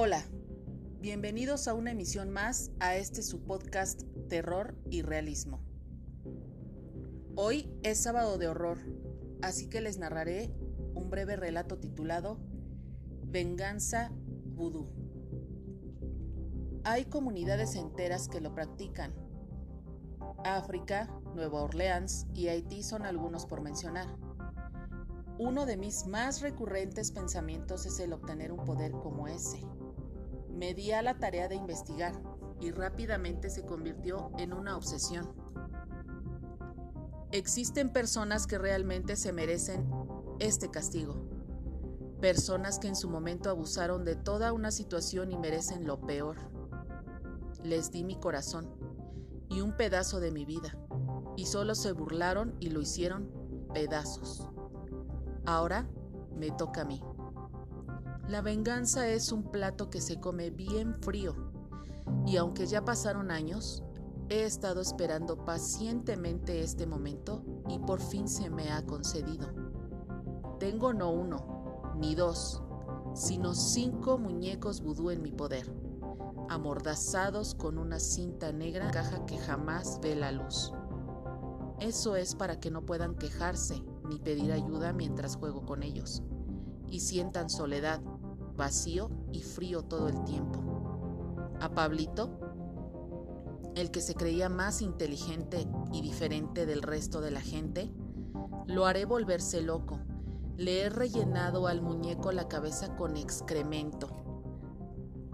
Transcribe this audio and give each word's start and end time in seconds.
Hola, 0.00 0.22
bienvenidos 1.00 1.66
a 1.66 1.74
una 1.74 1.90
emisión 1.90 2.30
más 2.30 2.70
a 2.78 2.94
este 2.94 3.20
su 3.20 3.42
podcast 3.42 4.02
Terror 4.28 4.76
y 4.88 5.02
Realismo. 5.02 5.60
Hoy 7.34 7.68
es 7.82 8.00
sábado 8.00 8.38
de 8.38 8.46
horror, 8.46 8.78
así 9.42 9.68
que 9.68 9.80
les 9.80 9.98
narraré 9.98 10.54
un 10.94 11.10
breve 11.10 11.34
relato 11.34 11.78
titulado 11.80 12.38
Venganza 13.24 14.12
Vudú. 14.54 14.88
Hay 16.84 17.06
comunidades 17.06 17.74
enteras 17.74 18.28
que 18.28 18.40
lo 18.40 18.54
practican. 18.54 19.12
África, 20.44 21.12
Nueva 21.34 21.60
Orleans 21.60 22.28
y 22.34 22.46
Haití 22.46 22.84
son 22.84 23.02
algunos 23.02 23.46
por 23.46 23.62
mencionar. 23.62 24.06
Uno 25.40 25.66
de 25.66 25.76
mis 25.76 26.06
más 26.06 26.40
recurrentes 26.40 27.10
pensamientos 27.10 27.84
es 27.84 27.98
el 27.98 28.12
obtener 28.12 28.52
un 28.52 28.64
poder 28.64 28.92
como 28.92 29.26
ese. 29.26 29.60
Me 30.58 30.74
di 30.74 30.90
a 30.90 31.02
la 31.02 31.16
tarea 31.16 31.46
de 31.46 31.54
investigar 31.54 32.20
y 32.60 32.72
rápidamente 32.72 33.48
se 33.48 33.64
convirtió 33.64 34.32
en 34.38 34.52
una 34.52 34.76
obsesión. 34.76 35.32
Existen 37.30 37.92
personas 37.92 38.48
que 38.48 38.58
realmente 38.58 39.14
se 39.14 39.32
merecen 39.32 39.88
este 40.40 40.68
castigo. 40.68 41.14
Personas 42.20 42.80
que 42.80 42.88
en 42.88 42.96
su 42.96 43.08
momento 43.08 43.50
abusaron 43.50 44.04
de 44.04 44.16
toda 44.16 44.52
una 44.52 44.72
situación 44.72 45.30
y 45.30 45.38
merecen 45.38 45.86
lo 45.86 46.00
peor. 46.00 46.38
Les 47.62 47.92
di 47.92 48.02
mi 48.02 48.18
corazón 48.18 48.68
y 49.48 49.60
un 49.60 49.76
pedazo 49.76 50.18
de 50.18 50.32
mi 50.32 50.44
vida, 50.44 50.76
y 51.36 51.46
solo 51.46 51.76
se 51.76 51.92
burlaron 51.92 52.56
y 52.58 52.70
lo 52.70 52.80
hicieron 52.80 53.30
pedazos. 53.72 54.50
Ahora 55.46 55.88
me 56.34 56.50
toca 56.50 56.80
a 56.80 56.84
mí. 56.84 57.00
La 58.28 58.42
venganza 58.42 59.08
es 59.08 59.32
un 59.32 59.44
plato 59.44 59.88
que 59.88 60.02
se 60.02 60.20
come 60.20 60.50
bien 60.50 60.94
frío 61.00 61.34
y 62.26 62.36
aunque 62.36 62.66
ya 62.66 62.84
pasaron 62.84 63.30
años, 63.30 63.82
he 64.28 64.44
estado 64.44 64.82
esperando 64.82 65.46
pacientemente 65.46 66.60
este 66.60 66.86
momento 66.86 67.42
y 67.70 67.78
por 67.78 68.02
fin 68.02 68.28
se 68.28 68.50
me 68.50 68.70
ha 68.70 68.84
concedido. 68.84 69.48
Tengo 70.58 70.92
no 70.92 71.10
uno, 71.10 71.94
ni 71.96 72.14
dos, 72.14 72.62
sino 73.14 73.54
cinco 73.54 74.18
muñecos 74.18 74.82
vudú 74.82 75.10
en 75.10 75.22
mi 75.22 75.32
poder, 75.32 75.72
amordazados 76.50 77.54
con 77.54 77.78
una 77.78 77.98
cinta 77.98 78.52
negra 78.52 78.90
caja 78.90 79.24
que 79.24 79.38
jamás 79.38 80.00
ve 80.02 80.14
la 80.14 80.32
luz. 80.32 80.74
Eso 81.80 82.14
es 82.14 82.34
para 82.34 82.60
que 82.60 82.70
no 82.70 82.84
puedan 82.84 83.14
quejarse 83.14 83.82
ni 84.06 84.18
pedir 84.18 84.52
ayuda 84.52 84.92
mientras 84.92 85.36
juego 85.36 85.64
con 85.64 85.82
ellos, 85.82 86.22
y 86.88 87.00
sientan 87.00 87.48
soledad, 87.48 88.02
vacío 88.58 89.08
y 89.32 89.40
frío 89.40 89.82
todo 89.82 90.08
el 90.08 90.22
tiempo. 90.24 90.58
A 91.60 91.70
Pablito, 91.70 92.28
el 93.74 93.90
que 93.90 94.02
se 94.02 94.14
creía 94.14 94.50
más 94.50 94.82
inteligente 94.82 95.66
y 95.92 96.02
diferente 96.02 96.66
del 96.66 96.82
resto 96.82 97.22
de 97.22 97.30
la 97.30 97.40
gente, 97.40 97.90
lo 98.66 98.84
haré 98.84 99.06
volverse 99.06 99.62
loco. 99.62 100.00
Le 100.58 100.82
he 100.82 100.90
rellenado 100.90 101.68
al 101.68 101.80
muñeco 101.80 102.32
la 102.32 102.48
cabeza 102.48 102.96
con 102.96 103.16
excremento. 103.16 104.08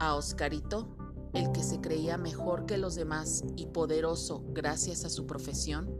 A 0.00 0.14
Oscarito, 0.14 0.96
el 1.34 1.52
que 1.52 1.62
se 1.62 1.80
creía 1.80 2.16
mejor 2.16 2.64
que 2.64 2.78
los 2.78 2.94
demás 2.94 3.44
y 3.54 3.66
poderoso 3.66 4.42
gracias 4.52 5.04
a 5.04 5.10
su 5.10 5.26
profesión, 5.26 5.94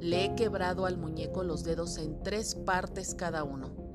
le 0.00 0.24
he 0.24 0.34
quebrado 0.34 0.86
al 0.86 0.96
muñeco 0.96 1.44
los 1.44 1.62
dedos 1.62 1.98
en 1.98 2.22
tres 2.22 2.54
partes 2.54 3.14
cada 3.14 3.44
uno 3.44 3.89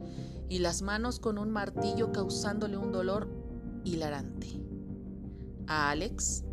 y 0.49 0.59
las 0.59 0.81
manos 0.81 1.19
con 1.19 1.37
un 1.37 1.51
martillo 1.51 2.11
causándole 2.11 2.77
un 2.77 2.91
dolor 2.91 3.27
hilarante. 3.83 4.61
A 5.67 5.89
Alex, 5.89 6.43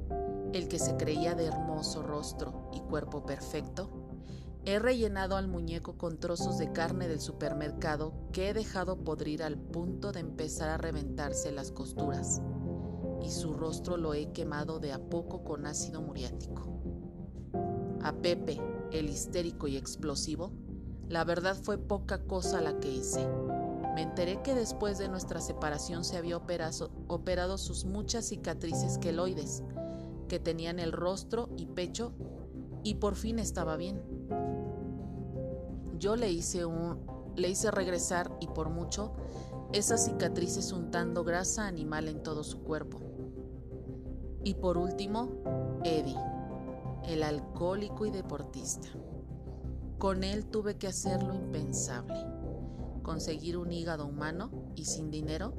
el 0.53 0.69
que 0.69 0.78
se 0.78 0.97
creía 0.97 1.34
de 1.34 1.47
hermoso 1.47 2.03
rostro 2.03 2.71
y 2.72 2.81
cuerpo 2.81 3.25
perfecto, 3.25 3.91
he 4.65 4.78
rellenado 4.78 5.37
al 5.37 5.49
muñeco 5.49 5.99
con 5.99 6.19
trozos 6.19 6.59
de 6.59 6.72
carne 6.72 7.09
del 7.09 7.21
supermercado 7.21 8.15
que 8.33 8.49
he 8.49 8.55
dejado 8.55 9.03
podrir 9.03 9.43
al 9.43 9.59
punto 9.59 10.12
de 10.12 10.21
empezar 10.21 10.69
a 10.69 10.77
reventarse 10.77 11.50
las 11.50 11.72
costuras, 11.72 12.41
y 13.22 13.31
su 13.31 13.53
rostro 13.55 13.97
lo 13.97 14.15
he 14.15 14.33
quemado 14.33 14.78
de 14.78 14.93
a 14.93 14.99
poco 14.99 15.44
con 15.44 15.67
ácido 15.67 16.00
muriático. 16.00 16.81
A 18.03 18.12
Pepe, 18.12 18.61
el 18.93 19.09
histérico 19.09 19.69
y 19.69 19.77
explosivo, 19.77 20.53
la 21.09 21.25
verdad 21.25 21.56
fue 21.61 21.78
poca 21.78 22.25
cosa 22.25 22.61
la 22.61 22.78
que 22.78 22.91
hice. 22.91 23.28
Me 23.95 24.03
enteré 24.03 24.43
que 24.43 24.55
después 24.55 24.99
de 24.99 25.09
nuestra 25.09 25.41
separación 25.41 26.05
se 26.05 26.17
había 26.17 26.37
operado, 26.37 27.59
sus 27.59 27.85
muchas 27.85 28.27
cicatrices 28.27 28.99
queloides, 28.99 29.63
que 30.29 30.39
tenían 30.39 30.79
el 30.79 30.93
rostro 30.93 31.49
y 31.57 31.67
pecho, 31.67 32.13
y 32.83 32.95
por 32.95 33.15
fin 33.15 33.39
estaba 33.39 33.77
bien. 33.77 34.03
Yo 35.99 36.17
le 36.17 36.31
hice, 36.31 36.65
le 37.37 37.49
hice 37.49 37.71
regresar, 37.71 38.37
y 38.41 38.47
por 38.49 38.71
mucho, 38.71 39.13
esas 39.73 40.05
cicatrices 40.05 40.73
untando 40.73 41.25
grasa 41.25 41.67
animal 41.67 42.09
en 42.09 42.23
todo 42.23 42.45
su 42.45 42.63
cuerpo. 42.63 42.99
Y 44.45 44.55
por 44.55 44.79
último, 44.79 45.29
Eddie 45.85 46.19
el 47.09 47.23
alcohólico 47.23 48.07
y 48.07 48.11
deportista. 48.11 48.89
Con 49.99 50.25
él 50.25 50.47
tuve 50.47 50.77
que 50.77 50.89
hacer 50.89 51.23
lo 51.23 51.35
impensable. 51.35 52.42
Conseguir 53.03 53.57
un 53.57 53.73
hígado 53.73 54.07
humano 54.07 54.73
y 54.77 54.85
sin 54.85 55.11
dinero 55.11 55.55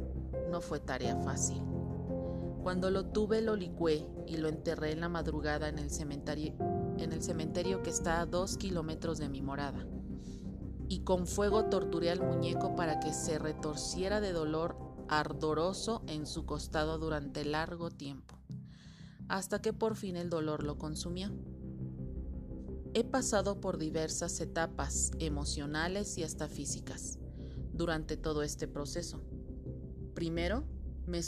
no 0.50 0.62
fue 0.62 0.80
tarea 0.80 1.18
fácil. 1.18 1.62
Cuando 2.62 2.90
lo 2.90 3.08
tuve 3.08 3.42
lo 3.42 3.56
licué 3.56 4.08
y 4.26 4.38
lo 4.38 4.48
enterré 4.48 4.92
en 4.92 5.02
la 5.02 5.10
madrugada 5.10 5.68
en 5.68 5.80
el 5.80 5.90
cementerio, 5.90 6.56
en 6.98 7.12
el 7.12 7.22
cementerio 7.22 7.84
que 7.84 7.90
está 7.90 8.22
a 8.22 8.26
dos 8.26 8.58
kilómetros 8.58 9.18
de 9.18 9.30
mi 9.30 9.42
morada. 9.42 9.86
Y 10.88 11.04
con 11.04 11.28
fuego 11.28 11.66
torturé 11.66 12.12
al 12.12 12.22
muñeco 12.22 12.76
para 12.76 13.00
que 13.00 13.14
se 13.14 13.40
retorciera 13.40 14.22
de 14.22 14.32
dolor 14.32 14.78
ardoroso 15.10 16.04
en 16.08 16.26
su 16.26 16.46
costado 16.46 16.98
durante 16.98 17.44
largo 17.44 17.90
tiempo 17.90 18.36
hasta 19.28 19.62
que 19.62 19.74
por 19.74 19.96
fin 19.96 20.16
el 20.16 20.30
dolor 20.30 20.64
lo 20.64 20.78
consumió. 20.78 21.32
He 22.94 23.04
pasado 23.04 23.60
por 23.60 23.78
diversas 23.78 24.40
etapas 24.40 25.12
emocionales 25.20 26.18
y 26.18 26.24
hasta 26.24 26.48
físicas 26.48 27.20
durante 27.74 28.18
todo 28.18 28.44
este 28.44 28.68
proceso. 28.68 29.22
Primero, 30.14 30.64
me, 31.06 31.22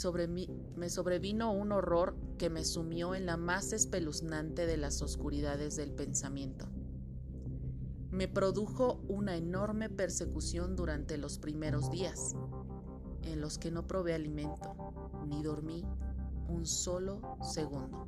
me, 0.76 0.88
sobrevino 0.88 1.52
un 1.52 1.72
horror 1.72 2.16
que 2.38 2.48
me 2.48 2.64
sumió 2.64 3.14
en 3.14 3.26
la 3.26 3.36
más 3.36 3.72
espeluznante 3.72 4.66
de 4.66 4.76
las 4.76 5.02
oscuridades 5.02 5.76
del 5.76 5.92
pensamiento. 5.92 6.66
Me 8.10 8.28
produjo 8.28 9.02
una 9.08 9.36
enorme 9.36 9.90
persecución 9.90 10.76
durante 10.76 11.18
los 11.18 11.38
primeros 11.38 11.90
días, 11.90 12.34
en 13.22 13.40
los 13.40 13.58
que 13.58 13.70
no 13.70 13.86
probé 13.86 14.14
alimento, 14.14 14.74
ni 15.26 15.42
dormí, 15.42 15.84
un 16.48 16.64
solo 16.64 17.20
segundo. 17.42 18.06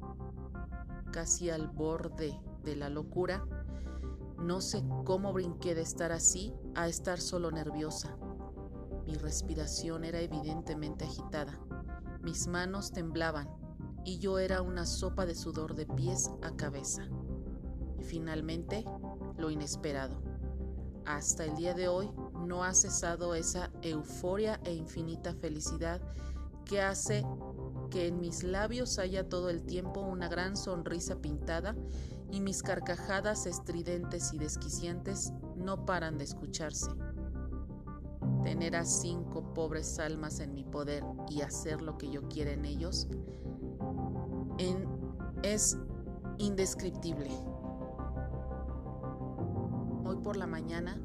Casi 1.12 1.50
al 1.50 1.68
borde 1.68 2.38
de 2.64 2.76
la 2.76 2.88
locura, 2.88 3.44
no 4.38 4.60
sé 4.60 4.84
cómo 5.04 5.32
brinqué 5.32 5.74
de 5.74 5.82
estar 5.82 6.12
así 6.12 6.54
a 6.74 6.88
estar 6.88 7.20
solo 7.20 7.50
nerviosa. 7.50 8.16
Mi 9.08 9.14
respiración 9.14 10.04
era 10.04 10.20
evidentemente 10.20 11.06
agitada, 11.06 11.58
mis 12.20 12.46
manos 12.46 12.92
temblaban 12.92 13.48
y 14.04 14.18
yo 14.18 14.38
era 14.38 14.60
una 14.60 14.84
sopa 14.84 15.24
de 15.24 15.34
sudor 15.34 15.74
de 15.74 15.86
pies 15.86 16.30
a 16.42 16.54
cabeza. 16.56 17.08
Y 17.98 18.04
finalmente, 18.04 18.84
lo 19.38 19.50
inesperado. 19.50 20.20
Hasta 21.06 21.46
el 21.46 21.56
día 21.56 21.72
de 21.72 21.88
hoy 21.88 22.10
no 22.34 22.64
ha 22.64 22.74
cesado 22.74 23.34
esa 23.34 23.70
euforia 23.80 24.60
e 24.64 24.74
infinita 24.74 25.32
felicidad 25.32 26.02
que 26.66 26.82
hace 26.82 27.24
que 27.90 28.08
en 28.08 28.20
mis 28.20 28.42
labios 28.42 28.98
haya 28.98 29.26
todo 29.26 29.48
el 29.48 29.64
tiempo 29.64 30.02
una 30.02 30.28
gran 30.28 30.54
sonrisa 30.54 31.16
pintada 31.22 31.74
y 32.30 32.42
mis 32.42 32.62
carcajadas 32.62 33.46
estridentes 33.46 34.34
y 34.34 34.38
desquiciantes 34.38 35.32
no 35.56 35.86
paran 35.86 36.18
de 36.18 36.24
escucharse. 36.24 36.90
Tener 38.48 38.76
a 38.76 38.86
cinco 38.86 39.52
pobres 39.52 39.98
almas 39.98 40.40
en 40.40 40.54
mi 40.54 40.64
poder 40.64 41.04
y 41.28 41.42
hacer 41.42 41.82
lo 41.82 41.98
que 41.98 42.08
yo 42.08 42.26
quiera 42.28 42.50
en 42.50 42.64
ellos 42.64 43.06
es 45.42 45.76
indescriptible. 46.38 47.28
Hoy 50.06 50.16
por 50.22 50.38
la 50.38 50.46
mañana 50.46 50.98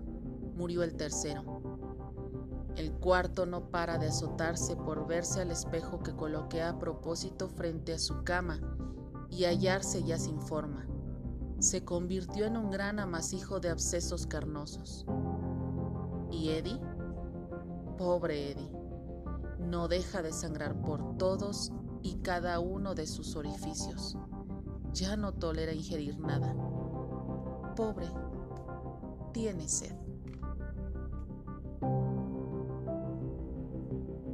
murió 0.55 0.83
el 0.83 0.95
tercero. 0.95 1.43
El 2.77 2.93
cuarto 2.93 3.45
no 3.45 3.69
para 3.69 3.97
de 3.97 4.07
azotarse 4.07 4.77
por 4.77 5.05
verse 5.05 5.41
al 5.41 5.51
espejo 5.51 5.99
que 5.99 6.15
coloqué 6.15 6.63
a 6.63 6.79
propósito 6.79 7.49
frente 7.49 7.93
a 7.93 7.99
su 7.99 8.23
cama 8.23 8.61
y 9.29 9.43
hallarse 9.43 10.01
ya 10.03 10.17
sin 10.17 10.39
forma. 10.39 10.87
Se 11.59 11.83
convirtió 11.83 12.45
en 12.45 12.55
un 12.55 12.71
gran 12.71 13.01
amasijo 13.01 13.59
de 13.59 13.69
abscesos 13.69 14.27
carnosos. 14.27 15.05
¿Y 16.31 16.49
Eddie? 16.49 16.79
Pobre 18.03 18.51
Eddie. 18.51 18.69
no 19.59 19.87
deja 19.87 20.21
de 20.21 20.33
sangrar 20.33 20.75
por 20.81 21.17
todos 21.17 21.71
y 22.01 22.15
cada 22.15 22.59
uno 22.59 22.95
de 22.95 23.07
sus 23.07 23.37
orificios. 23.37 24.17
Ya 24.91 25.15
no 25.15 25.31
tolera 25.31 25.71
ingerir 25.71 26.19
nada. 26.19 26.53
Pobre, 27.77 28.07
tiene 29.31 29.69
sed. 29.69 29.95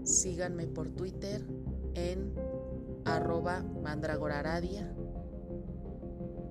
Síganme 0.02 0.66
por 0.66 0.90
Twitter 0.90 1.46
en 1.94 2.34
arroba 3.06 3.62
mandragoraradia, 3.84 4.92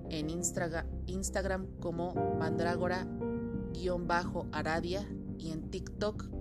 en 0.09 0.29
Instagram 0.29 1.67
como 1.81 2.13
mandragora-aradia 2.39 5.05
y 5.37 5.51
en 5.51 5.69
TikTok 5.69 6.38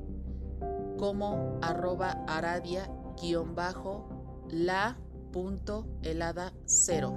como 0.99 1.59
arroba 1.62 2.25
aradia-la 2.27 2.99
punto 5.33 5.87
helada 6.03 6.53
cero, 6.67 7.15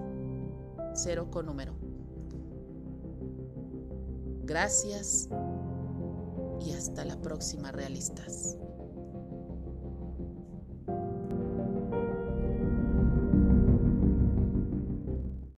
cero 0.94 1.30
con 1.32 1.48
número. 1.48 1.74
Gracias 4.44 5.30
y 6.62 6.74
hasta 6.74 7.06
la 7.06 7.20
próxima, 7.22 7.72
realistas. 7.72 8.58